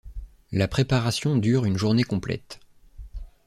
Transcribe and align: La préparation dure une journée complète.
La 0.51 0.67
préparation 0.67 1.35
dure 1.37 1.63
une 1.63 1.77
journée 1.77 2.03
complète. 2.03 2.59